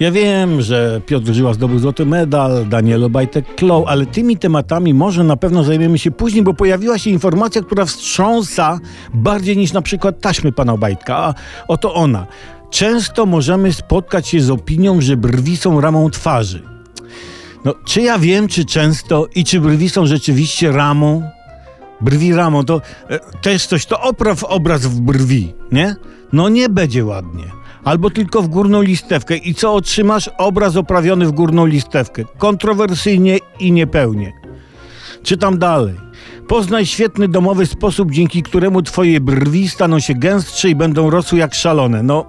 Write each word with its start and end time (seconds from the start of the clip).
Ja 0.00 0.10
wiem, 0.10 0.62
że 0.62 1.00
Piotr 1.06 1.32
Żyła 1.32 1.54
zdobył 1.54 1.78
złoty 1.78 2.06
medal, 2.06 2.68
Daniel 2.68 3.04
Obajtek 3.04 3.54
klął, 3.54 3.86
ale 3.86 4.06
tymi 4.06 4.36
tematami 4.36 4.94
może 4.94 5.24
na 5.24 5.36
pewno 5.36 5.64
zajmiemy 5.64 5.98
się 5.98 6.10
później, 6.10 6.42
bo 6.42 6.54
pojawiła 6.54 6.98
się 6.98 7.10
informacja, 7.10 7.62
która 7.62 7.84
wstrząsa 7.84 8.78
bardziej 9.14 9.56
niż 9.56 9.72
na 9.72 9.82
przykład 9.82 10.20
taśmy 10.20 10.52
pana 10.52 10.72
Obajtka. 10.72 11.16
A 11.16 11.34
oto 11.68 11.94
ona. 11.94 12.26
Często 12.70 13.26
możemy 13.26 13.72
spotkać 13.72 14.28
się 14.28 14.40
z 14.40 14.50
opinią, 14.50 15.00
że 15.00 15.16
brwi 15.16 15.56
są 15.56 15.80
ramą 15.80 16.10
twarzy. 16.10 16.62
No, 17.64 17.74
czy 17.84 18.00
ja 18.00 18.18
wiem, 18.18 18.48
czy 18.48 18.64
często 18.64 19.26
i 19.34 19.44
czy 19.44 19.60
brwi 19.60 19.90
są 19.90 20.06
rzeczywiście 20.06 20.72
ramą? 20.72 21.22
Brwi 22.00 22.34
ramą, 22.34 22.64
to 22.64 22.80
e, 23.10 23.18
też 23.42 23.66
coś, 23.66 23.86
to 23.86 24.00
opraw 24.00 24.44
obraz 24.44 24.86
w 24.86 25.00
brwi, 25.00 25.54
nie? 25.72 25.96
No 26.32 26.48
nie 26.48 26.68
będzie 26.68 27.04
ładnie. 27.04 27.55
Albo 27.86 28.10
tylko 28.10 28.42
w 28.42 28.48
górną 28.48 28.82
listewkę. 28.82 29.36
I 29.36 29.54
co 29.54 29.74
otrzymasz? 29.74 30.30
Obraz 30.38 30.76
oprawiony 30.76 31.26
w 31.26 31.32
górną 31.32 31.66
listewkę. 31.66 32.24
Kontrowersyjnie 32.38 33.38
i 33.60 33.72
niepełnie. 33.72 34.32
Czytam 35.22 35.58
dalej. 35.58 35.94
Poznaj 36.48 36.86
świetny 36.86 37.28
domowy 37.28 37.66
sposób, 37.66 38.10
dzięki 38.10 38.42
któremu 38.42 38.82
twoje 38.82 39.20
brwi 39.20 39.68
staną 39.68 40.00
się 40.00 40.14
gęstsze 40.14 40.68
i 40.68 40.74
będą 40.74 41.10
rosły 41.10 41.38
jak 41.38 41.54
szalone. 41.54 42.02
No, 42.02 42.24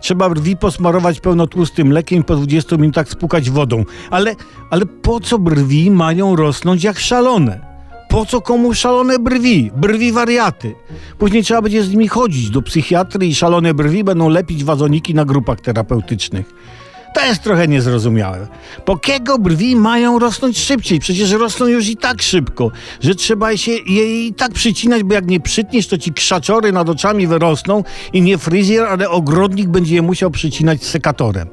trzeba 0.00 0.30
brwi 0.30 0.56
posmarować 0.56 1.20
pełnotłustym 1.20 1.86
mlekiem 1.86 2.20
i 2.20 2.24
po 2.24 2.36
20 2.36 2.76
minutach 2.76 3.08
spłukać 3.08 3.50
wodą. 3.50 3.84
Ale, 4.10 4.34
ale 4.70 4.86
po 4.86 5.20
co 5.20 5.38
brwi 5.38 5.90
mają 5.90 6.36
rosnąć 6.36 6.84
jak 6.84 6.98
szalone? 6.98 7.65
Po 8.08 8.26
co 8.26 8.40
komu 8.40 8.74
szalone 8.74 9.18
brwi? 9.18 9.70
Brwi 9.76 10.12
wariaty. 10.12 10.74
Później 11.18 11.42
trzeba 11.42 11.62
będzie 11.62 11.82
z 11.82 11.90
nimi 11.90 12.08
chodzić 12.08 12.50
do 12.50 12.62
psychiatry 12.62 13.26
i 13.26 13.34
szalone 13.34 13.74
brwi 13.74 14.04
będą 14.04 14.28
lepić 14.28 14.64
wazoniki 14.64 15.14
na 15.14 15.24
grupach 15.24 15.60
terapeutycznych. 15.60 16.54
Jest 17.24 17.42
trochę 17.42 17.68
niezrozumiałe. 17.68 18.46
Po 18.84 18.96
kiego 18.96 19.38
brwi 19.38 19.76
mają 19.76 20.18
rosnąć 20.18 20.58
szybciej? 20.58 20.98
Przecież 20.98 21.30
rosną 21.30 21.66
już 21.66 21.88
i 21.88 21.96
tak 21.96 22.22
szybko, 22.22 22.70
że 23.00 23.14
trzeba 23.14 23.56
się 23.56 23.72
i 23.72 24.34
tak 24.36 24.52
przycinać, 24.52 25.02
bo 25.02 25.14
jak 25.14 25.26
nie 25.26 25.40
przytniesz, 25.40 25.86
to 25.86 25.98
ci 25.98 26.12
krzaczory 26.12 26.72
nad 26.72 26.88
oczami 26.88 27.26
wyrosną 27.26 27.84
i 28.12 28.22
nie 28.22 28.38
fryzjer, 28.38 28.84
ale 28.84 29.10
ogrodnik 29.10 29.68
będzie 29.68 29.94
je 29.94 30.02
musiał 30.02 30.30
przycinać 30.30 30.84
sekatorem. 30.84 31.48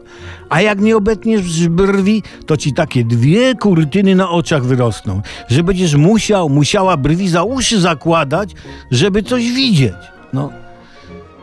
A 0.50 0.62
jak 0.62 0.80
nie 0.82 0.98
obetniesz 0.98 1.68
brwi, 1.68 2.24
to 2.46 2.58
ci 2.58 2.74
takie 2.74 3.04
dwie 3.04 3.56
kurtyny 3.56 4.16
na 4.16 4.30
oczach 4.30 4.66
wyrosną, 4.66 5.22
że 5.48 5.64
będziesz 5.64 5.96
musiał, 5.96 6.50
musiała 6.50 6.98
brwi 6.98 7.30
za 7.30 7.44
uszy 7.44 7.82
zakładać, 7.82 8.50
żeby 8.92 9.24
coś 9.24 9.52
widzieć. 9.52 9.94
No, 10.34 10.50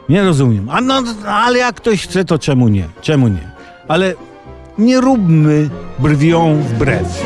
nie 0.09 0.23
rozumiem. 0.23 0.69
A 0.71 0.81
no, 0.81 1.03
ale 1.27 1.59
jak 1.59 1.77
ktoś 1.77 2.03
chce, 2.03 2.25
to 2.25 2.39
czemu 2.39 2.69
nie? 2.69 2.89
Czemu 3.03 3.29
nie? 3.29 3.60
Ale 3.91 4.15
nie 4.79 5.01
róbmy 5.01 5.71
brwią 5.99 6.63
wbrew. 6.63 7.23